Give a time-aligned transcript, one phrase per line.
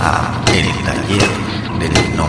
[0.00, 1.30] a El Taller
[1.78, 2.26] del No.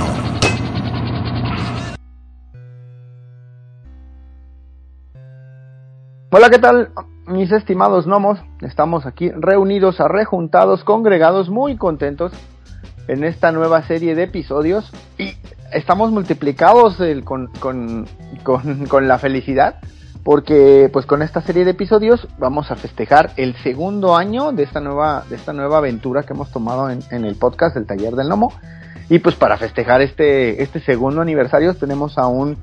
[6.32, 6.90] Hola, ¿qué tal?
[7.28, 12.32] Mis estimados gnomos, estamos aquí reunidos, arrejuntados, congregados, muy contentos
[13.08, 15.34] en esta nueva serie de episodios y
[15.74, 18.08] estamos multiplicados con- con-
[18.88, 19.76] con la felicidad
[20.24, 24.80] porque pues con esta serie de episodios vamos a festejar el segundo año de esta
[24.80, 28.28] nueva, de esta nueva aventura que hemos tomado en, en el podcast del Taller del
[28.28, 28.54] Gnomo.
[29.10, 32.58] Y pues para festejar este, este segundo aniversario tenemos a un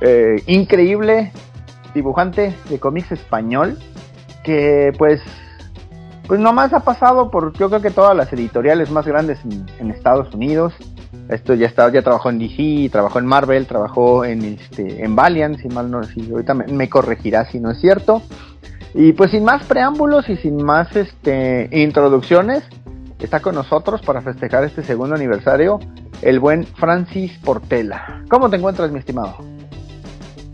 [0.00, 1.32] eh, increíble
[1.94, 3.78] dibujante de cómics español
[4.42, 5.22] que pues
[6.26, 10.34] pues nomás ha pasado por yo creo que todas las editoriales más grandes en, Estados
[10.34, 10.74] Unidos
[11.28, 15.58] esto ya está ya trabajó en DC trabajó en Marvel trabajó en este en Valiant
[15.58, 18.22] si mal no si ahorita me, me corregirá si no es cierto
[18.94, 22.62] y pues sin más preámbulos y sin más este introducciones
[23.18, 25.80] está con nosotros para festejar este segundo aniversario
[26.22, 29.36] el buen Francis Portela cómo te encuentras mi estimado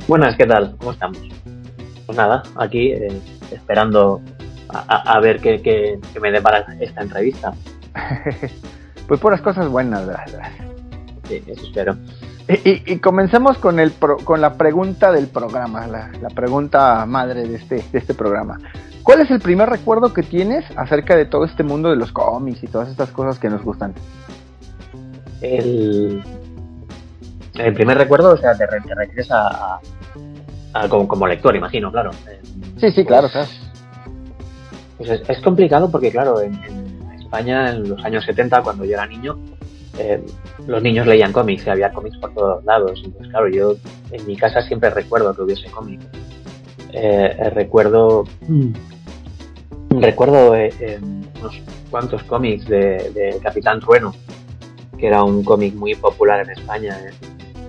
[0.08, 0.74] Buenas, ¿qué tal?
[0.78, 1.18] ¿Cómo estamos?
[2.06, 3.20] Pues nada, aquí eh,
[3.52, 4.20] esperando
[4.78, 7.52] a, ver qué, qué- qué me depara esta entrevista.
[9.08, 10.24] pues puras cosas buenas ¿verdad?
[11.28, 11.96] Sí, eso espero.
[12.48, 17.04] Y, y- y comencemos con el pro- con la pregunta del programa, la, la pregunta
[17.06, 18.58] madre de este, de este programa.
[19.02, 22.62] ¿Cuál es el primer recuerdo que tienes acerca de todo este mundo de los cómics
[22.62, 23.94] y todas estas cosas que nos gustan?
[25.40, 26.22] El,
[27.54, 29.80] el primer recuerdo, o sea, te, te refieres a, a-
[30.74, 32.10] a- como, como lector, imagino, claro.
[32.78, 33.48] Sí, sí, claro, claro.
[35.04, 38.92] Pues es, es complicado porque, claro, en, en España en los años 70, cuando yo
[38.94, 39.36] era niño,
[39.98, 40.22] eh,
[40.66, 43.02] los niños leían cómics y había cómics por todos lados.
[43.04, 43.74] Entonces, claro, yo
[44.12, 46.04] en mi casa siempre recuerdo que hubiese cómics.
[46.92, 48.24] Eh, eh, recuerdo
[49.90, 50.98] recuerdo eh, eh,
[51.40, 51.60] unos
[51.90, 54.14] cuantos cómics de, de Capitán Trueno,
[54.98, 56.96] que era un cómic muy popular en España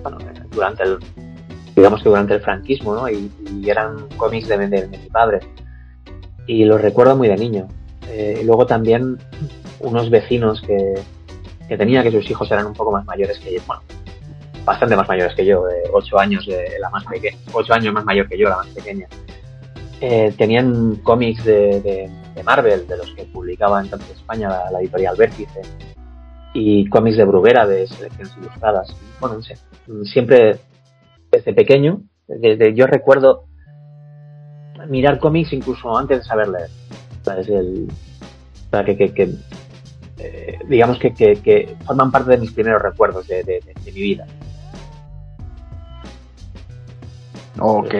[0.02, 0.18] bueno,
[0.52, 0.98] durante el
[1.74, 3.08] digamos que durante el franquismo, ¿no?
[3.08, 5.40] Y, y eran cómics de, de- de mi padre.
[6.46, 7.68] Y los recuerdo muy de niño.
[8.08, 9.18] Eh, luego también
[9.80, 10.94] unos vecinos que,
[11.68, 13.82] que tenía, que sus hijos eran un poco más mayores que yo, bueno,
[14.64, 18.04] bastante más mayores que yo, de ocho años de la más pequeña, ocho años más
[18.04, 19.08] mayor que yo, la más pequeña.
[20.00, 22.10] Eh, tenían cómics de,
[22.44, 25.62] Marvel, de los que publicaba entonces España la, la editorial Vértice,
[26.52, 28.94] y cómics de Bruguera, de selecciones ilustradas.
[29.20, 29.56] Bueno, no sé,
[30.04, 30.58] siempre
[31.30, 33.44] desde pequeño, desde yo recuerdo
[34.86, 36.68] mirar cómics incluso antes de saber leer.
[37.24, 37.88] Desde el,
[38.84, 39.34] que, que- que,
[40.18, 44.00] eh, digamos que, que- forman parte de mis primeros recuerdos de, de- de- de mi
[44.00, 44.26] vida.
[47.60, 47.94] Ok.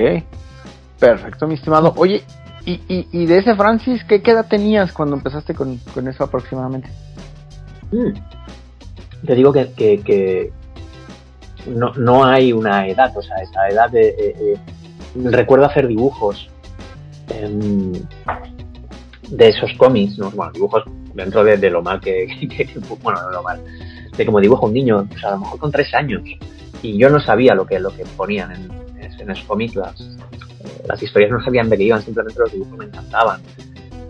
[0.98, 1.92] Perfecto, mi estimado.
[1.96, 2.22] Oye,
[2.64, 6.24] y, y, y de ese Francis, ¿qué, qué edad tenías cuando empezaste con, con eso
[6.24, 6.88] aproximadamente?
[7.92, 9.26] Mm.
[9.26, 10.52] Te digo que, que- que
[11.66, 14.08] no, no hay una edad, o sea, esa edad de...
[14.08, 14.56] eh, eh,
[15.16, 16.50] recuerdo hacer dibujos
[17.28, 17.92] em,
[19.28, 20.30] de esos cómics, ¿no?
[20.30, 22.68] bueno, dibujos dentro de, lo mal que, que-
[23.02, 23.60] Bueno, de lo mal.
[24.16, 26.22] De como dibuja un niño, sea, a lo mejor con tres años.
[26.82, 28.84] Y yo no sabía lo que, lo que ponían en,
[29.30, 32.84] esos cómics, las, eh, las historias no sabían de qué iban, simplemente los dibujos me
[32.84, 33.40] encantaban.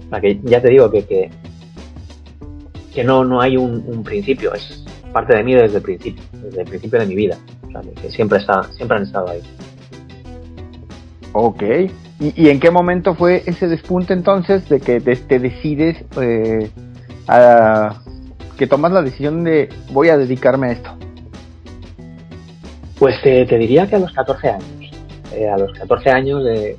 [0.06, 1.30] O sea, que ya te digo que, que,
[2.92, 6.69] que no, no hay un, principio, es parte de mí desde el principio, desde el
[6.69, 7.38] principio de mi vida.
[8.00, 9.41] Que siempre, está, siempre han estado ahí.
[11.32, 11.62] Ok.
[12.20, 16.70] ¿Y, y en qué momento fue ese despunte entonces de que te, decides eh,
[18.56, 20.97] que tomas la decisión de voy a dedicarme a esto?
[22.98, 24.91] Pues te, diría que a los 14 años.
[25.32, 26.76] Eh, a los 14 años, eh,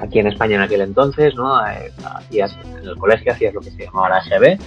[0.00, 1.56] aquí en España en aquel entonces, ¿no?
[1.56, 4.58] Hacías, en el colegio hacías lo que se llamaba la SB,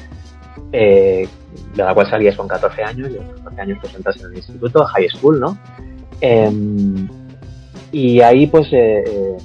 [0.71, 1.29] de
[1.75, 4.35] la cual salías con 14 años, y a los 14 años pues entras en el
[4.35, 5.57] instituto, high school, ¿no?
[7.91, 9.37] Y ahí pues eh, eh,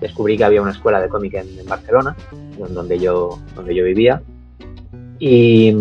[0.00, 2.16] descubrí que había una escuela de cómic en, Barcelona,
[2.56, 4.22] donde yo, donde yo vivía.
[5.18, 5.74] Y,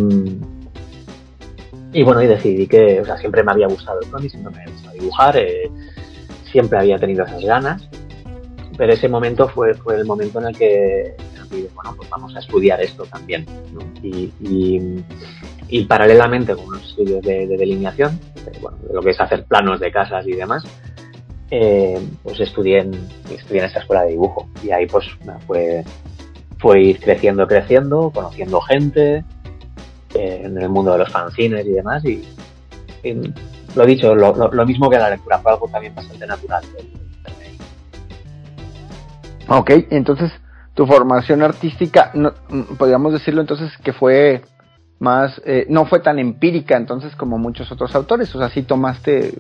[1.94, 4.62] y bueno, y decidí que, o sea, siempre me había gustado el cómic, siempre me
[4.62, 5.72] había gustado dibujar, eh,
[6.52, 7.90] siempre había tenido esas ganas,
[8.78, 11.16] pero ese momento fue, fue el momento en el que,
[11.52, 13.46] dije, bueno, pues vamos a estudiar esto también.
[14.04, 14.32] Y,
[15.70, 19.46] y, paralelamente con los estudios de, de delineación, de, bueno, de lo que es hacer
[19.46, 20.64] planos de casas y demás,
[21.52, 22.94] eh, pues estudié en,
[23.30, 24.48] estudié en esta escuela de dibujo.
[24.64, 25.06] Y ahí pues
[25.48, 25.84] fue,
[26.58, 29.24] fue ir creciendo, creciendo, conociendo gente
[30.16, 32.04] eh, en el mundo de los fanzines y demás.
[32.06, 32.24] Y,
[33.04, 33.34] y
[33.76, 36.64] lo dicho, lo, lo, mismo que la lectura, fue algo también bastante natural.
[39.48, 40.32] Ok, entonces
[40.76, 42.34] tu formación artística, no,
[42.78, 44.44] podríamos decirlo entonces que fue
[45.00, 49.34] más, eh, no fue tan empírica entonces como muchos otros autores, o sea, sí tomaste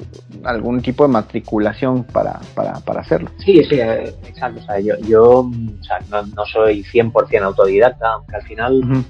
[0.43, 3.29] algún tipo de matriculación para, para, para hacerlo.
[3.39, 8.13] Sí, sí, eh, exacto, o sea, yo, yo o sea, no, no, soy 100% autodidacta,
[8.13, 9.03] aunque al final uh -huh.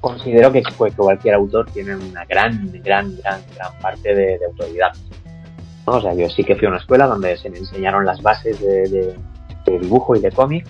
[0.00, 4.92] considero que, que, cualquier autor tiene una gran, gran, gran, gran parte de, de autoridad.
[5.86, 5.94] ¿no?
[5.94, 8.60] O sea, yo sí que fui a una escuela donde se me enseñaron las bases
[8.60, 9.14] de, de,
[9.64, 10.66] de dibujo y de cómic.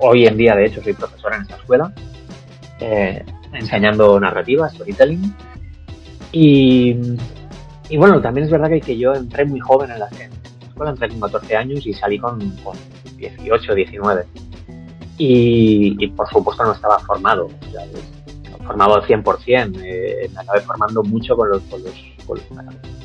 [0.00, 1.92] Hoy en día, de hecho, soy profesora en esta escuela.
[2.80, 5.34] Eh, enseñando narrativa, storytelling.
[6.32, 6.96] Y,
[7.88, 10.66] y, bueno, también es verdad que, que, yo entré muy joven en la, en la
[10.68, 12.76] escuela, entré con 14 años y salí con, con
[13.16, 14.26] 18, 19.
[15.18, 17.84] Y, y, por supuesto no estaba formado, sea,
[18.64, 21.92] formado al 100%, eh, me acabé formando mucho con los, con los,
[22.26, 22.46] con los,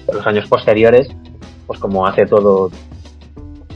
[0.06, 1.10] con los años posteriores,
[1.68, 2.70] pues como hace todo,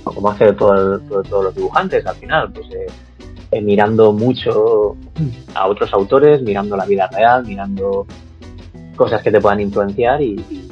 [0.03, 2.85] como hace todo, todo, todos los dibujantes al final, pues eh,
[3.51, 4.95] eh, mirando mucho
[5.55, 8.05] a otros autores, mirando la vida real, mirando
[8.95, 10.69] cosas que te puedan influenciar y, y,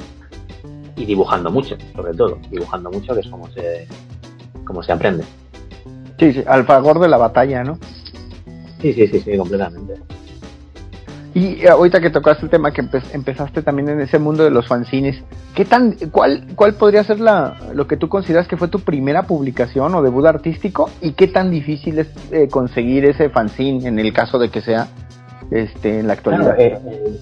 [0.96, 3.88] y, dibujando mucho, sobre todo, dibujando mucho, que es como se,
[4.64, 5.24] como se aprende.
[6.18, 7.78] Sí, sí, al favor de la batalla, ¿no?
[8.80, 9.94] Sí, sí, sí, sí, completamente.
[11.38, 14.66] Y ahorita que tocaste el tema que empe empezaste también en ese mundo de los
[14.66, 15.22] fanzines,
[15.54, 19.22] ¿qué tan, cuál, cuál podría ser la, lo que tú consideras que fue tu primera
[19.22, 24.12] publicación o debut artístico y qué tan difícil es eh, conseguir ese fanzine en el
[24.12, 24.88] caso de que sea
[25.52, 26.56] este, en la actualidad?
[26.56, 27.20] Claro, eh,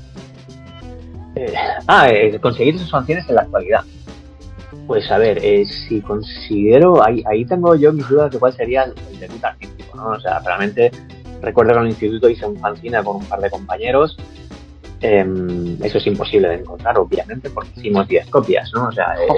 [1.37, 1.55] eh,
[1.87, 2.09] ah,
[2.41, 3.85] conseguir esos fanzines en la actualidad.
[4.87, 9.21] Pues a ver, si considero, ahí, ahí tengo yo mis dudas de cuál sería el
[9.21, 10.09] debut artístico, ¿no?
[10.11, 10.91] O sea, realmente
[11.43, 14.17] Recuerdo que en el instituto hice un fanzine con un par de compañeros.
[15.01, 18.89] Eh, eso es imposible de encontrar, obviamente, porque hicimos 10 copias, ¿no?
[18.89, 19.29] O sea, eh,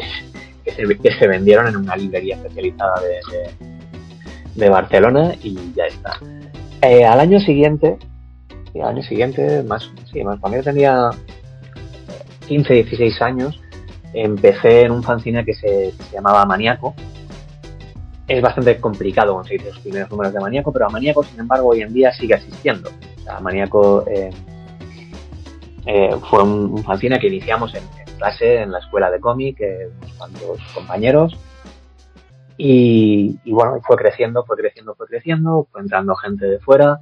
[0.64, 3.74] que, se, que, se, vendieron en una librería especializada de, de,
[4.54, 6.18] de Barcelona y ya está.
[6.82, 7.98] Eh, al año siguiente,
[8.72, 11.10] y al año siguiente, más, sí, más cuando yo tenía
[12.46, 13.60] 15, 16 años,
[14.12, 16.94] empecé en un fanzine que se, que se llamaba Maniaco,
[18.28, 21.80] es bastante complicado conseguir los primeros números de Maníaco, pero a Maníaco, sin embargo, hoy
[21.80, 22.90] en día sigue existiendo.
[23.26, 24.30] O Maníaco eh,
[25.86, 29.88] eh, fue un, un, que iniciamos en, en, clase, en la escuela de cómic, eh,
[29.98, 31.38] unos cuantos compañeros.
[32.58, 37.00] Y, y, bueno, fue creciendo, fue creciendo, fue creciendo, fue entrando gente de fuera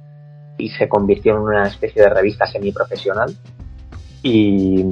[0.57, 3.35] y se convirtió en una especie de revista semiprofesional
[4.23, 4.83] y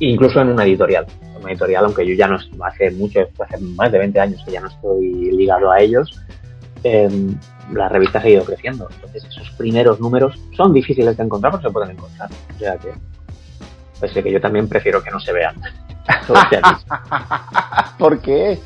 [0.00, 1.06] incluso en una editorial
[1.40, 4.60] una editorial, aunque yo ya no hace mucho, hace más de 20 años que ya
[4.60, 6.20] no estoy ligado a ellos,
[6.84, 7.08] eh,
[7.72, 8.88] la revista ha seguido creciendo.
[8.94, 12.30] Entonces esos primeros números son difíciles de encontrar, pero se pueden encontrar.
[12.54, 12.92] O sea que,
[14.00, 15.54] pues que yo también prefiero que no se vean.
[17.98, 18.58] ¿Por qué?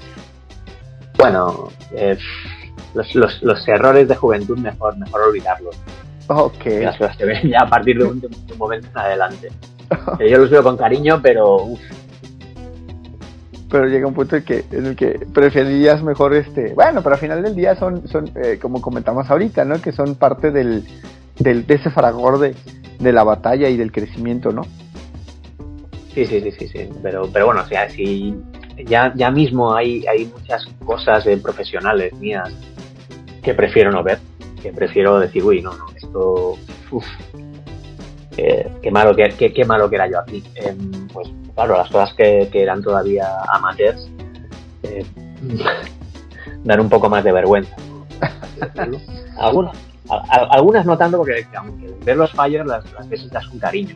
[1.18, 2.16] Bueno, eh,
[2.94, 5.76] los, los, los, errores de juventud mejor, mejor olvidarlos.
[6.28, 6.66] Ok.
[6.82, 9.48] Las cosas se ven ya a partir de un, de un momento en adelante.
[10.30, 11.80] Yo los veo con cariño, pero uf,
[13.72, 17.20] pero llega un punto en, que, en el que preferirías mejor este bueno pero al
[17.20, 20.84] final del día son son eh, como comentamos ahorita no que son parte del,
[21.38, 22.54] del de ese fragor de,
[22.98, 24.62] de, la batalla y del crecimiento no
[26.14, 26.88] sí sí sí sí sí.
[27.02, 28.36] Pero pero bueno o sea si
[28.84, 32.52] ya ya mismo hay hay muchas cosas de profesionales mías
[33.42, 34.18] que prefiero no ver
[34.62, 36.58] que prefiero decir uy no no esto
[36.90, 37.06] uf,
[38.36, 40.42] eh, qué malo que qué, qué, malo que era yo aquí.
[40.54, 40.76] Eh,
[41.12, 44.08] pues claro las cosas que, que eran todavía amateurs
[44.82, 45.04] eh,
[46.64, 47.74] dan un poco más de vergüenza.
[49.38, 49.76] Algunas
[50.08, 53.94] algunas no tanto porque aunque ver los fallos las, las ves das con cariño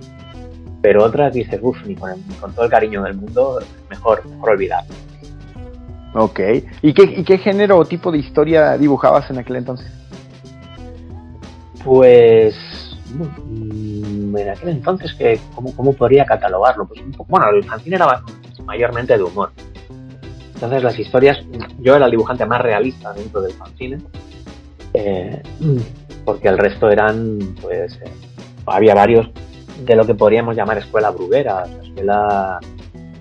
[0.81, 4.85] pero otras dices uff ni con, con, todo el cariño del mundo mejor mejor olvidar
[6.19, 6.41] Ok,
[6.81, 9.87] ¿Y qué, ¿y qué género o tipo de historia dibujabas en aquel entonces?
[11.85, 12.57] Pues
[14.35, 16.87] en aquel entonces, que ¿cómo, ¿cómo, podría catalogarlo?
[16.87, 18.23] Pues bueno, el fanzine era
[18.65, 19.51] mayormente de humor.
[20.55, 21.39] Entonces las historias,
[21.81, 23.99] yo era el dibujante más realista dentro del fanzine,
[24.95, 25.43] eh,
[26.25, 28.11] porque el resto eran, pues, eh,
[28.67, 29.29] había varios
[29.85, 32.59] de lo que podríamos llamar escuela bruguera, escuela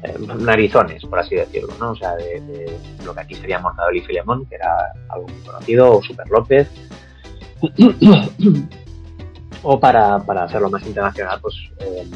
[0.04, 1.92] eh, narizones, por así decirlo, ¿no?
[1.92, 5.42] O sea, de, de lo que aquí sería Mortadelo y Filemón, que era algo muy
[5.46, 6.70] conocido, o Super López.
[9.68, 12.08] O para, para hacerlo más internacional, pues eh,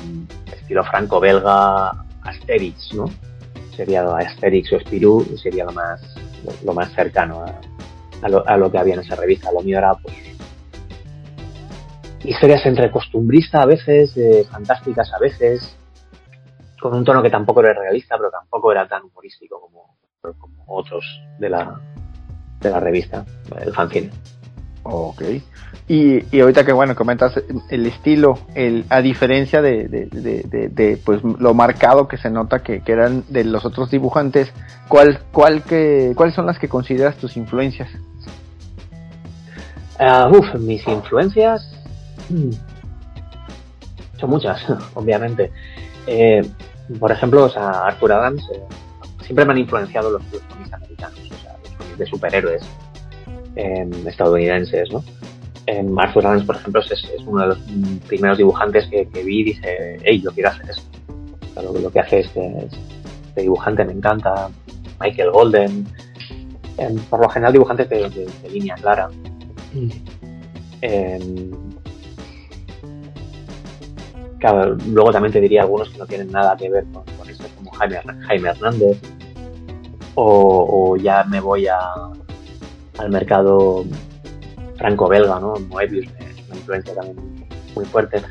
[0.53, 3.06] estilo franco-belga Asterix, ¿no?
[3.75, 6.00] Sería Asterix o Spirou, sería lo más,
[6.63, 7.60] lo más cercano a,
[8.22, 9.51] a, lo, a, lo, que había en esa revista.
[9.51, 10.15] Lo mío era, pues,
[12.24, 15.75] historias entre costumbrista a veces, eh, fantásticas a veces,
[16.79, 19.98] con un tono que tampoco era realista, pero tampoco era tan humorístico como,
[20.38, 21.03] como otros
[21.39, 21.82] de la,
[22.60, 23.25] de la revista,
[23.60, 24.12] el fanzine.
[24.91, 25.22] Ok.
[25.88, 30.08] Y, y ahorita que bueno, comentas el estilo, el, a diferencia de, de,
[30.69, 34.51] de, pues lo marcado que se nota que, que, eran de los otros dibujantes,
[34.88, 37.89] ¿cuál, cuál que, ¿cuáles son las que consideras tus influencias?
[40.00, 41.72] Uh, uf, mis influencias
[42.29, 42.51] hmm,
[44.19, 44.63] son muchas,
[44.96, 45.51] obviamente.
[46.08, 46.41] Eh,
[47.00, 48.62] por ejemplo, o sea, Arthur Adams eh,
[49.24, 51.55] siempre me han influenciado los, los americanos, o sea,
[51.89, 52.63] los de superhéroes
[53.56, 55.03] estadounidenses, ¿no?
[55.68, 57.60] Eh, Arthur Adams, por ejemplo, es, uno de los
[58.08, 60.82] primeros dibujantes que, vi y dice, hey, yo quiero hacer eso.
[61.62, 64.50] Lo, que hace este, este, dibujante me encanta.
[65.00, 65.86] Michael Golden,
[67.10, 69.10] por lo general dibujantes de, de, de línea clara.
[74.39, 77.46] Claro, luego también te diría algunos que no tienen nada que ver con, con esto,
[77.58, 78.98] como Jaime, Hernández.
[80.15, 81.77] O, ya me voy a,
[83.00, 83.86] al mercado
[84.77, 85.53] franco-belga, ¿no?
[85.70, 88.22] Moebius es una influencia también muy fuerte.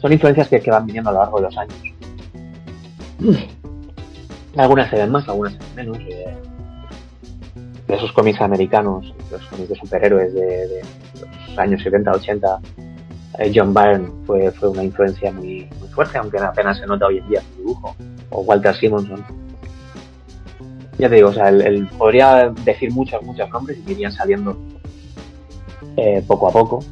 [0.00, 1.76] Son influencias que, que, van viniendo a lo largo de los años.
[4.56, 5.98] Algunas se ven más, algunas se ven menos.
[5.98, 6.36] Eh,
[7.86, 10.82] de esos cómics americanos, los cómics de superhéroes de, de
[11.48, 12.60] los años 70, 80,
[13.38, 17.18] eh, John Byrne fue, fue una influencia muy, muy, fuerte, aunque apenas se nota hoy
[17.18, 17.96] en día su dibujo.
[18.30, 19.24] O Walter Simonson.
[20.98, 24.56] Ya te digo, o sea, el, podría decir muchos, muchos nombres y me irían saliendo
[25.96, 26.84] eh, poco a poco.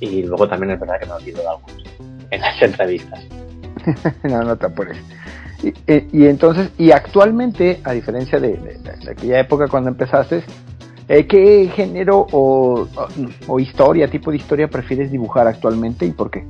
[0.00, 1.84] Y luego también es verdad que me olvido de algunos
[2.30, 3.20] en las entrevistas.
[4.22, 4.98] no, no te apures.
[5.62, 5.74] Y,
[6.12, 8.78] y, entonces, y actualmente, a diferencia de,
[9.10, 10.42] aquella época cuando empezaste,
[11.08, 12.88] eh, ¿qué género o,
[13.46, 16.46] o, historia, tipo de historia prefieres dibujar actualmente y por qué?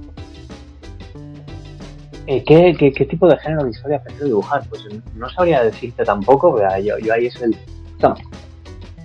[2.27, 4.63] Eh, ¿qué, tipo de género de historia prefiero dibujar?
[4.69, 7.57] Pues no sabría decirte tampoco, pero yo, ahí es el...
[8.01, 8.15] No,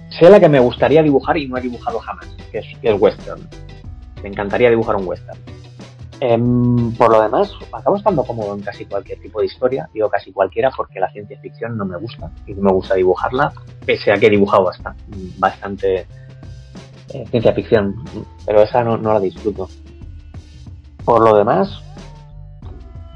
[0.09, 3.01] sé la que me gustaría dibujar y no he dibujado jamás, que es, que es
[3.01, 3.47] western.
[4.21, 5.39] Me encantaría dibujar un western.
[6.21, 6.37] Eh,
[6.97, 10.71] por lo demás, acabo estando cómodo en casi cualquier tipo de historia, digo casi cualquiera
[10.75, 13.51] porque la ciencia ficción no me gusta y no me gusta dibujarla,
[13.85, 15.03] pese a que he dibujado bastante,
[15.37, 16.07] bastante
[17.13, 17.95] eh, ciencia ficción,
[18.45, 19.69] pero esa no, la disfruto.
[21.03, 21.83] Por lo demás,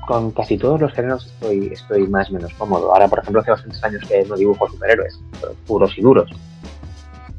[0.09, 2.91] con casi todos los géneros estoy, estoy más o menos cómodo.
[2.91, 5.19] Ahora, por ejemplo, hace bastantes años que no dibujo superhéroes,
[5.67, 6.31] puros y duros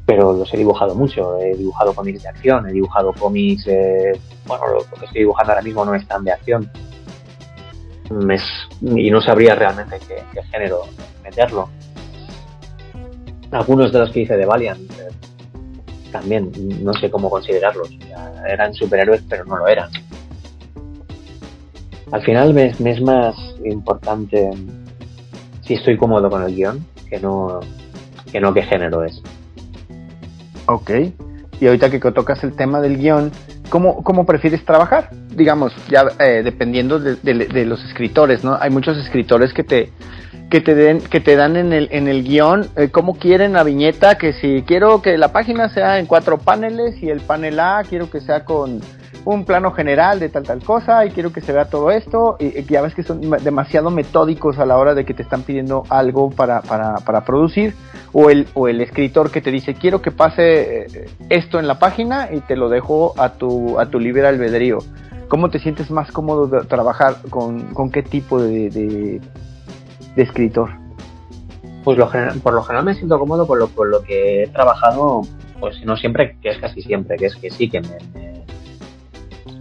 [0.06, 1.38] pero los he dibujado mucho.
[1.38, 4.12] He dibujado cómics de acción, he dibujado cómics, eh,
[4.44, 6.68] bueno, lo, que estoy dibujando ahora mismo no es tan de acción.
[8.82, 10.82] Y no sabría realmente qué, qué, género
[11.22, 11.68] meterlo.
[13.52, 15.10] Algunos de los que hice de Valiant eh,
[16.10, 16.50] también,
[16.82, 17.90] no sé cómo considerarlos.
[18.48, 19.90] Eran superhéroes, pero no lo eran.
[22.12, 24.50] Al final me, es más importante
[25.62, 27.60] si estoy cómodo con el guion que no,
[28.30, 29.22] que no qué género es.
[30.66, 30.90] Ok.
[31.60, 33.30] Y ahorita que tocas el tema del guion,
[33.68, 35.10] ¿cómo, prefieres trabajar?
[35.34, 38.56] Digamos, ya eh, dependiendo de, de, de, los escritores, ¿no?
[38.60, 39.92] Hay muchos escritores que te
[40.50, 43.62] que te den que te dan en el en el guion eh, cómo quieren la
[43.62, 47.84] viñeta que si quiero que la página sea en cuatro paneles y el panel A
[47.88, 48.80] quiero que sea con
[49.24, 52.62] un plano general de tal tal cosa y quiero que se vea todo esto y,
[52.64, 56.30] ya ves que son demasiado metódicos a la hora de que te están pidiendo algo
[56.30, 57.74] para, para, para producir
[58.12, 60.86] o el, o el escritor que te dice quiero que pase
[61.28, 64.78] esto en la página y te lo dejo a tu, a tu libre albedrío.
[65.28, 69.20] ¿Cómo te sientes más cómodo de trabajar con, con qué tipo de, de,
[70.16, 70.70] escritor?
[71.84, 72.10] Pues lo
[72.42, 75.22] por lo general me siento cómodo con lo, con lo que he trabajado,
[75.60, 78.29] pues no siempre, que es casi siempre, que es que sí, que me,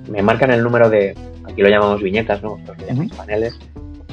[0.10, 2.58] me marcan el número de, aquí lo llamamos viñetas, ¿no?
[2.58, 3.18] Nosotros lo llamamos uh -huh.
[3.18, 3.60] paneles.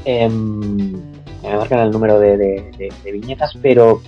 [0.05, 4.01] Eh, me marcan el número de, de, de, de, viñetas, pero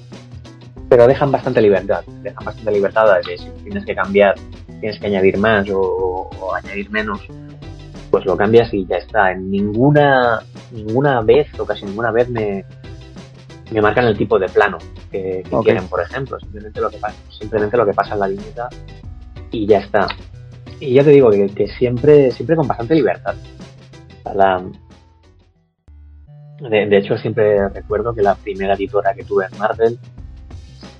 [0.88, 4.34] pero dejan bastante libertad, dejan bastante libertad de si tienes que cambiar,
[4.80, 7.20] tienes que añadir más o, o, añadir menos,
[8.10, 9.32] pues lo cambias y ya está.
[9.32, 10.42] En ninguna,
[10.72, 12.64] ninguna vez o casi ninguna vez me,
[13.70, 14.78] me marcan el tipo de plano
[15.10, 15.72] que, que okay.
[15.72, 16.40] quieren, por ejemplo.
[16.40, 18.68] Simplemente lo que pasa, simplemente lo que pasa en la viñeta
[19.50, 20.08] y ya está.
[20.80, 23.34] Y ya te digo que, siempre, siempre con bastante libertad.
[26.60, 29.98] De, hecho, siempre recuerdo que la primera editora que tuve en Marvel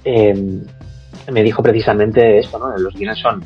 [0.04, 0.62] eh,
[1.30, 2.76] me dijo precisamente esto, ¿no?
[2.76, 3.44] Los guiones son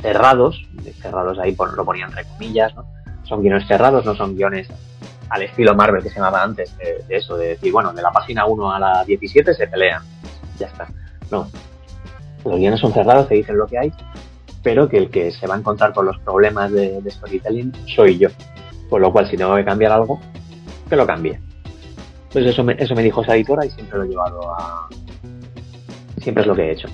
[0.00, 0.62] cerrados,
[1.00, 2.84] cerrados ahí por, lo ponía entre comillas, ¿no?
[3.24, 4.68] Son guiones cerrados, no son guiones
[5.30, 8.12] al estilo Marvel que se llamaba antes, de, de eso, de decir, bueno, de la
[8.12, 10.02] página 1 a la 17 se pelean,
[10.58, 10.86] ya está.
[11.30, 11.48] No,
[12.44, 13.92] los guiones son cerrados, te dicen lo que hay,
[14.64, 18.18] pero que el que se va a encontrar con los problemas de, de storytelling soy
[18.18, 18.28] yo.
[18.90, 20.20] Por lo cual, si tengo que cambiar algo,
[20.88, 21.38] que lo cambie.
[22.32, 24.88] Pues eso me, eso me dijo esa editora y siempre lo he llevado a,
[26.20, 26.88] siempre es lo que he hecho.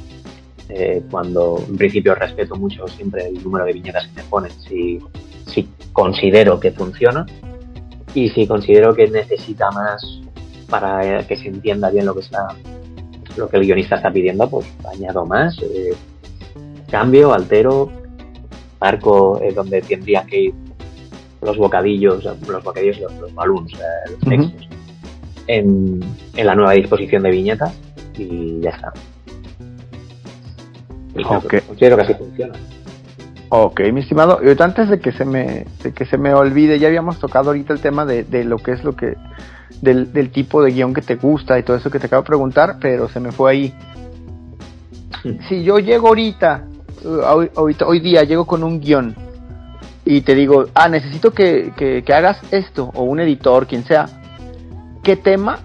[0.71, 5.01] eh, cuando en principio respeto mucho siempre el número de viñetas que me ponen, si,
[5.47, 7.27] si considero que funciona
[8.15, 10.03] y si considero que necesita más
[10.69, 12.49] para que se entienda bien lo que está
[13.37, 15.95] lo que el guionista está pidiendo, pues añado más, eh,
[16.91, 17.91] cambio, altero,
[18.81, 20.55] marco eh, donde tendrían que ir
[21.43, 24.69] los bocadillos, los bocadillos, los, los balloons, eh, los textos,
[25.47, 26.01] en,
[26.37, 27.75] en, la nueva disposición de viñetas
[28.19, 28.93] y ya está.
[31.17, 31.61] Y okay.
[31.61, 32.55] considero que así funciona.
[33.49, 34.39] Ok, mi estimado.
[34.61, 37.81] Antes de que se me, de que se me olvide, ya habíamos tocado ahorita el
[37.81, 39.17] tema de, de lo que es lo que,
[39.81, 42.29] del, del, tipo de guion que te gusta y todo eso que te acabo de
[42.29, 43.75] preguntar, pero se me fue ahí.
[45.49, 46.65] Si yo llego ahorita,
[47.05, 49.15] hoy, hoy día llego con un guion
[50.05, 54.07] y te digo, ah, necesito que, que, hagas esto, o un editor, quien sea,
[55.03, 55.61] ¿qué tema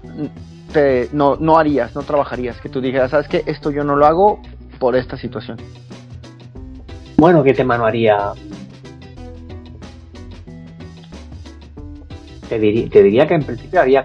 [0.71, 2.59] te, no, no harías, no trabajarías?
[2.59, 3.43] Que tú dijeras, ¿sabes qué?
[3.45, 4.41] Esto yo no lo hago
[4.77, 5.57] por esta situación.
[7.17, 8.33] Bueno, ¿qué tema no haría?
[12.49, 14.03] Te, diría, que en principio haría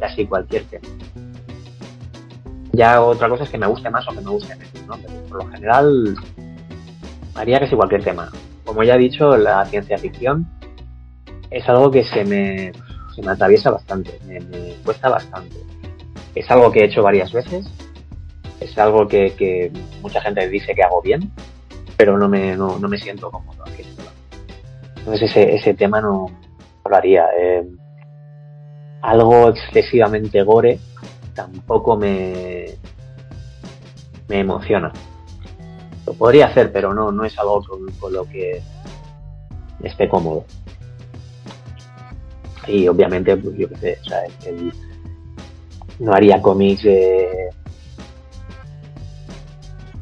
[0.00, 0.88] casi cualquier tema.
[2.72, 4.96] Ya otra cosa es que me guste más o que me guste menos, ¿no?
[4.96, 6.16] Pero por lo general
[7.34, 8.30] haría casi cualquier tema.
[8.64, 10.46] Como ya he dicho, la ciencia ficción
[11.50, 12.72] es algo que se me,
[13.14, 14.40] se me atraviesa bastante, me,
[14.84, 15.56] cuesta bastante.
[16.34, 17.66] Es algo que he hecho varias veces,
[18.60, 19.70] es algo que, que
[20.00, 21.30] mucha gente dice que hago bien,
[21.96, 24.10] pero no me, no, no me siento cómodo haciéndolo.
[24.96, 26.26] Entonces ese, ese tema no,
[26.84, 27.26] no lo haría.
[27.38, 27.64] Eh,
[29.02, 30.78] algo excesivamente gore
[31.34, 32.66] tampoco me,
[34.28, 34.92] me emociona.
[36.18, 38.62] Podría hacer, pero no, no es algo con, lo que
[39.82, 40.44] esté cómodo.
[42.66, 44.72] Y obviamente, pues yo qué sé, o sea, el,
[45.98, 47.50] no haría cómics eh,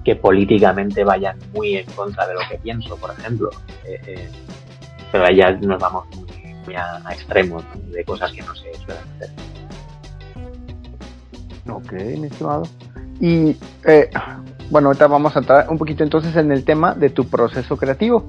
[0.05, 3.51] que políticamente vayan muy en contra de lo que pienso, por ejemplo.
[3.85, 4.29] Eh, eh,
[5.13, 6.07] pero allá nos vamos
[6.67, 9.31] muy, a, a, extremos de cosas que no se suelen hacer.
[11.69, 12.63] Ok, mi estimado.
[13.21, 13.57] Y
[13.87, 14.11] eh,
[14.71, 18.25] bueno, ahorita vamos a entrar un poquito entonces en el tema de tu proceso creativo.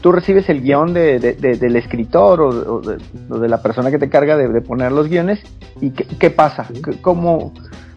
[0.00, 2.82] Tú recibes el guion de, de, de, del escritor o, o,
[3.30, 5.42] o, de, la persona que te carga de, poner los guiones
[5.80, 6.66] y qué, qué pasa,
[7.02, 7.52] ¿Cómo,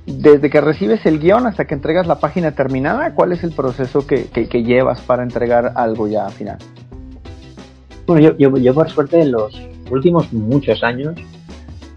[0.05, 4.07] desde que recibes el guion hasta que entregas la página terminada, ¿cuál es el proceso
[4.07, 6.57] que, que, que llevas para entregar algo ya final?
[8.07, 9.61] Bueno, yo, yo, yo, por suerte en los
[9.91, 11.15] últimos muchos años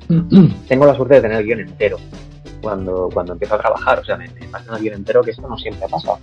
[0.69, 1.97] tengo la suerte de tener el guion entero
[2.63, 5.57] cuando, cuando empiezo a trabajar, o sea, me, me el guion entero que esto no
[5.59, 6.19] siempre ha pasado.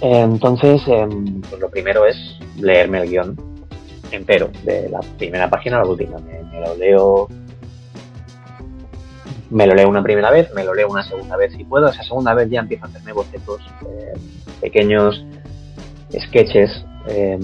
[0.00, 1.08] Entonces, eh,
[1.48, 2.16] pues lo primero es
[2.56, 3.36] leerme el guion
[4.12, 6.18] entero, de la primera página a la última.
[6.18, 7.28] Me, me lo leo
[9.50, 11.88] me lo leo una primera vez, me lo leo una segunda vez si puedo.
[11.88, 14.12] Esa segunda vez ya empiezo a hacerme bocetos, eh,
[14.60, 15.24] pequeños
[16.18, 17.38] sketches eh,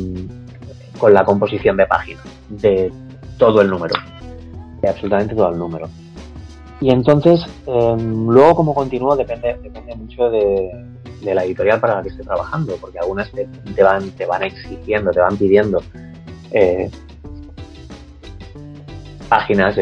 [0.98, 2.92] con la composición de página de
[3.38, 3.94] todo el número,
[4.80, 5.88] de absolutamente todo el número.
[6.80, 10.70] Y entonces, eh, luego como continúo depende, depende mucho de,
[11.22, 15.20] la editorial para la que esté trabajando, porque algunas te, van, te van exigiendo, te
[15.20, 15.82] van pidiendo
[16.52, 16.88] eh,
[19.28, 19.76] páginas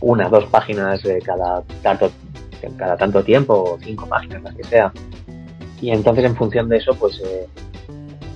[0.00, 2.10] una, dos páginas de cada tanto,
[2.76, 4.92] cada tanto tiempo, o cinco páginas, las que sea.
[5.80, 7.46] Y entonces en función de eso, pues eh,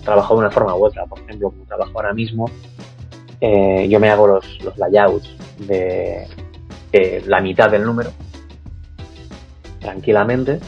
[0.04, 1.06] trabajo de una forma u otra.
[1.06, 2.50] Por ejemplo, como trabajo ahora mismo,
[3.40, 6.26] eh, yo me hago los, los layouts de,
[6.92, 8.11] de, la mitad del número,
[9.81, 10.61] tranquilamente.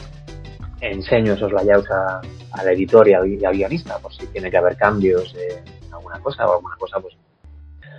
[0.81, 5.33] Enseño esos layouts a, al editor y al, guionista, por si tiene que haber cambios
[5.35, 7.15] en alguna cosa o alguna cosa, pues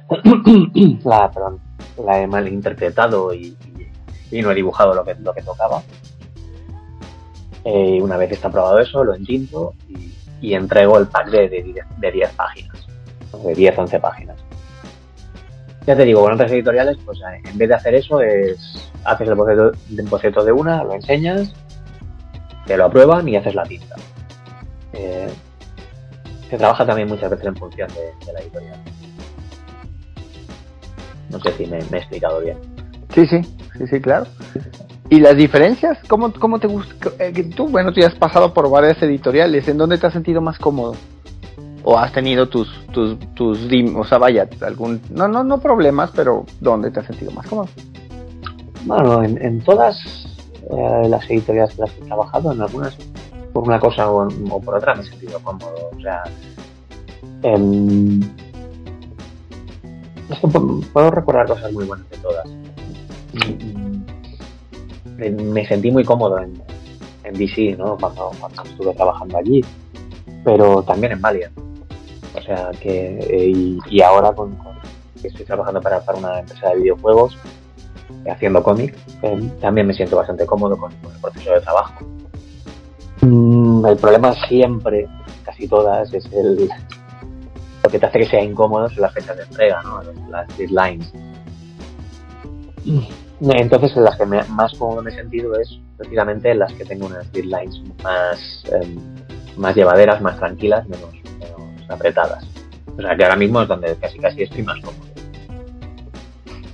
[1.04, 1.60] la, perdón,
[2.04, 3.56] la he malinterpretado y,
[4.30, 5.82] y, no he dibujado lo que, lo que tocaba.
[7.64, 11.82] Eh, una vez está probado eso, lo entinto y, y entrego el pack de, de,
[11.96, 12.86] de 10 páginas,
[13.42, 14.44] de 10, 11 páginas.
[15.86, 19.28] Ya te digo, con otras editoriales, pues eh, en vez de hacer eso, es haces
[19.28, 21.52] el boceto, el boceto de una, lo enseñas,
[22.66, 23.94] te lo aprueban y haces la tinta.
[24.94, 25.28] Eh,
[26.48, 28.78] se trabaja también muchas veces en función de, la editorial.
[31.30, 32.56] No sé si me, me he explicado bien.
[33.14, 33.42] Sí, sí,
[33.76, 34.26] sí, sí, claro.
[35.10, 35.98] ¿Y las diferencias?
[36.08, 37.10] ¿Cómo, cómo te gusta?
[37.18, 39.68] Eh, tú, bueno, tú ya has pasado por varias editoriales.
[39.68, 40.96] ¿En dónde te has sentido más cómodo?
[41.84, 43.58] ¿O has tenido tus, tus, tus,
[43.94, 47.68] o sea, vaya, algún, no, no, no problemas, pero ¿dónde te has sentido más cómodo?
[48.86, 49.98] Bueno, en, todas
[50.70, 52.96] eh, las editoriales en las que he trabajado, en algunas,
[53.52, 54.28] por una cosa o,
[54.60, 55.90] por otra, me he sentido cómodo.
[55.94, 56.22] O sea,
[60.42, 60.58] que
[60.92, 62.48] puedo recordar cosas muy buenas de todas.
[65.16, 66.74] Me sentí muy cómodo en, en
[67.24, 67.96] en DC, ¿no?
[67.98, 69.64] Cuando, cuando estuve trabajando allí,
[70.44, 71.73] pero también en Valiant.
[72.44, 74.54] O sea que, eh, y, ahora con,
[75.20, 77.38] que estoy trabajando para, una empresa de videojuegos,
[78.30, 82.04] haciendo cómic, eh, también me siento bastante cómodo con, el proceso de trabajo.
[83.22, 85.08] Mm, el problema siempre,
[85.42, 86.68] casi todas, es el
[87.82, 90.02] lo que te hace que sea incómodo son las fechas de entrega, ¿no?
[90.30, 91.10] las deadlines.
[93.40, 97.06] Entonces, en las que más cómodo me he sentido es precisamente en las que tengo
[97.06, 98.98] unas deadlines más, em,
[99.56, 101.10] más llevaderas, más tranquilas, menos,
[101.88, 102.46] apretadas.
[102.96, 105.14] O sea, que ahora mismo es donde casi casi estoy más cómodo.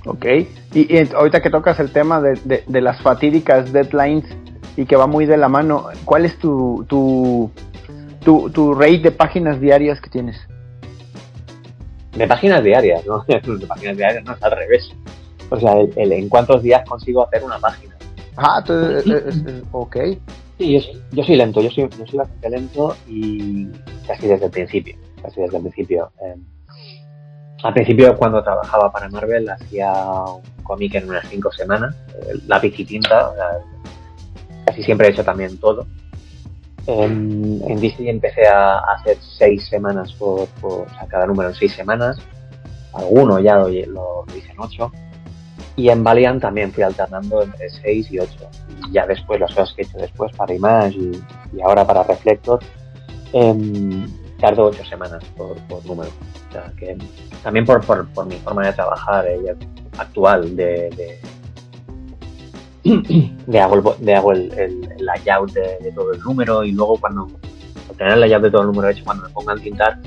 [0.05, 0.25] Ok,
[0.73, 4.25] y, ahorita que tocas el tema de, de, las fatídicas deadlines
[4.75, 7.51] y que va muy de la mano, ¿cuál es tu, tu,
[8.23, 10.37] tu, tu rate de páginas diarias que tienes?
[12.15, 13.23] De páginas diarias, ¿no?
[13.27, 14.91] de páginas diarias no es al revés.
[15.51, 17.95] O sea, el, en cuántos días consigo hacer una página.
[18.37, 19.97] Ah, eh, eh, eh, ok.
[20.61, 20.79] Sí,
[21.11, 23.65] yo, soy lento, yo soy, yo soy bastante lento y
[24.05, 26.11] casi desde el principio, casi desde el principio.
[27.63, 29.91] al principio cuando trabajaba para Marvel hacía
[30.27, 31.95] un cómic en unas cinco semanas,
[32.45, 33.31] lápiz y tinta,
[34.67, 35.87] casi siempre he hecho también todo.
[36.85, 42.19] En, en DC empecé a, hacer seis semanas por, por cada número en seis semanas.
[42.93, 44.91] Alguno ya lo, lo hice en ocho
[45.75, 48.33] y en Valiant también fui alternando entre 6 y 8.
[48.87, 52.59] Y ya después, las cosas que he hecho después para Image y, ahora para Reflector,
[53.33, 54.05] eh,
[54.39, 56.09] tardo 8 semanas por, número.
[56.49, 56.97] O sea, que
[57.43, 59.55] también por, por, mi forma de trabajar eh,
[59.97, 61.19] actual, de,
[63.47, 67.27] de, hago, el, de hago el, layout de, todo el número y luego cuando
[67.97, 69.99] tener el layout de todo el número hecho, cuando me pongan a tintar,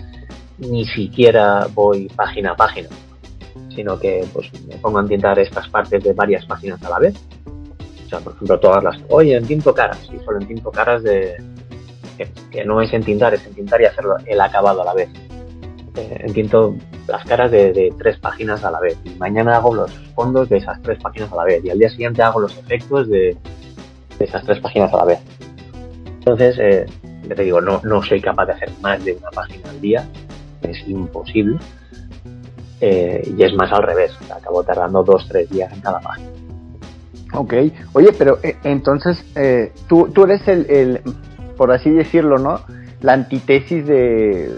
[0.59, 2.88] ni siquiera voy página a página
[3.75, 7.14] sino que pues me pongo a entintar estas partes de varias páginas a la vez.
[8.07, 11.37] O sea, por ejemplo, todas las, oye, entinto caras, y solo entinto caras de,
[12.51, 15.09] que, no es entintar, es entintar y hacerlo el acabado a la vez.
[15.97, 16.75] Eh, entinto
[17.07, 18.99] las caras de, tres páginas a la vez.
[19.05, 21.64] Y mañana hago los fondos de esas tres páginas a la vez.
[21.64, 23.37] Y al día siguiente hago los efectos de,
[24.19, 25.19] esas tres páginas a la vez.
[26.19, 26.87] Entonces, eh,
[27.29, 30.09] te digo, no, no soy capaz de hacer más de una página al día.
[30.62, 31.59] Es imposible.
[32.87, 36.29] Eh, y es más al revés, acabo tardando dos, tres días en cada página.
[37.33, 37.55] Ok,
[37.94, 41.01] oye, pero eh, entonces eh, tú, tú eres el, el,
[41.57, 42.61] por así decirlo, ¿no?
[43.01, 44.55] La antítesis de,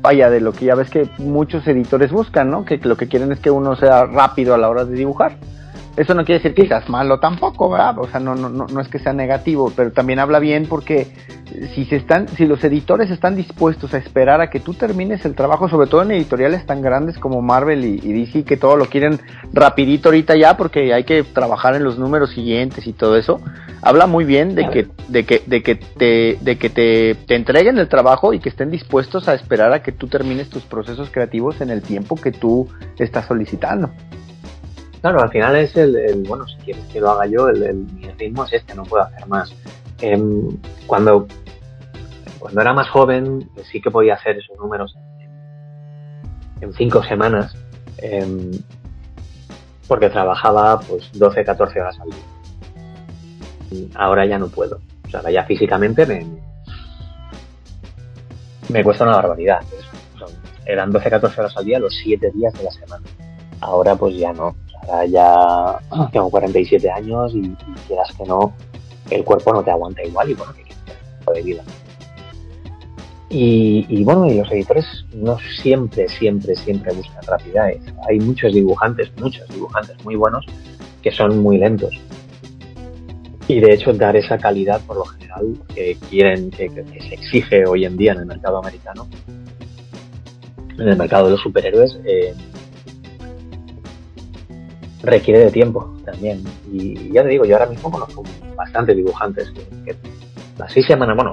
[0.00, 2.64] vaya, de lo que ya ves que muchos editores buscan, ¿no?
[2.64, 5.36] Que lo que quieren es que uno sea rápido a la hora de dibujar.
[5.96, 7.98] Eso no quiere decir que seas malo tampoco, ¿verdad?
[7.98, 11.06] O sea, no, no, no, es que sea negativo, pero también habla bien porque
[11.74, 15.34] si se están, si los editores están dispuestos a esperar a que tú termines el
[15.34, 19.20] trabajo, sobre todo en editoriales tan grandes como Marvel y, DC, que todo lo quieren
[19.52, 23.42] rapidito ahorita ya porque hay que trabajar en los números siguientes y todo eso,
[23.82, 27.76] habla muy bien de que, de que, de que te, de que te, te entreguen
[27.76, 31.60] el trabajo y que estén dispuestos a esperar a que tú termines tus procesos creativos
[31.60, 32.66] en el tiempo que tú
[32.98, 33.90] estás solicitando.
[35.02, 38.44] Claro, al final es el, bueno, si quieres que lo haga yo, el, mi ritmo
[38.44, 39.52] es este, no puedo hacer más.
[40.00, 41.26] Em, cuando,
[42.38, 44.94] cuando era más joven, sí que podía hacer esos números
[46.60, 47.52] en, cinco semanas,
[47.98, 48.52] em,
[49.88, 53.90] porque trabajaba pues 12, 14 horas al día.
[53.96, 54.80] Ahora ya no puedo.
[55.04, 56.24] O sea, ya físicamente me,
[58.68, 59.62] me cuesta una barbaridad.
[60.64, 63.04] eran 12, 14 horas al día los 7 días de la semana.
[63.60, 64.61] Ahora pues ya no
[65.08, 65.78] ya
[66.12, 67.50] tengo 47 años y,
[67.86, 68.52] quieras que no,
[69.10, 71.62] el cuerpo no te aguanta igual y bueno, que de vida.
[73.34, 77.80] Y, bueno, y los editores no siempre, siempre, siempre buscan rapidez.
[78.06, 80.44] Hay muchos dibujantes, muchos dibujantes muy buenos
[81.02, 81.98] que son muy lentos.
[83.48, 87.86] Y de hecho dar esa calidad por lo general que quieren, que, se exige hoy
[87.86, 89.08] en día en el mercado americano,
[90.78, 92.34] en el mercado de los superhéroes, eh,
[95.02, 96.44] requiere de tiempo también.
[96.70, 98.22] Y ya te digo, yo ahora mismo conozco
[98.56, 99.52] bastantes dibujantes
[99.84, 99.96] que,
[100.58, 101.32] las seis semanas, bueno,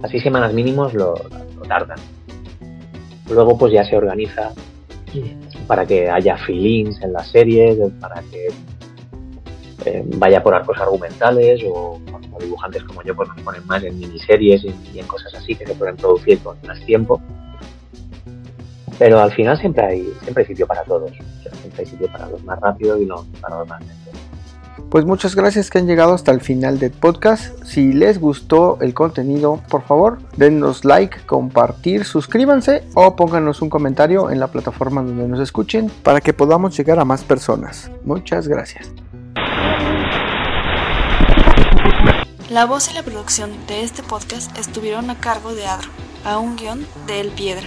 [0.00, 1.14] las seis semanas mínimos lo,
[1.68, 1.98] tardan.
[3.28, 4.52] Luego pues ya se organiza
[5.66, 8.48] para que haya feelings en las series, para que
[9.86, 12.00] eh, vaya por arcos argumentales o,
[12.40, 15.74] dibujantes como yo pues nos ponen más en miniseries y, en cosas así que se
[15.74, 17.20] pueden producir con más tiempo.
[18.98, 21.12] Pero al final siempre hay, siempre hay sitio para todos.
[21.80, 23.96] Siempre hay sitio para los más rápidos y los, para los más lentos.
[24.88, 27.62] Pues muchas gracias que han llegado hasta el final del podcast.
[27.64, 34.30] Si les gustó el contenido, por favor, denos like, compartir, suscríbanse o pónganos un comentario
[34.30, 37.90] en la plataforma donde nos escuchen para que podamos llegar a más personas.
[38.04, 38.90] Muchas gracias.
[42.48, 45.90] La voz y la producción de este podcast estuvieron a cargo de Adro,
[46.24, 47.66] a un guion de El Piedra.